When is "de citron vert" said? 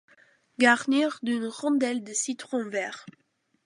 2.03-3.05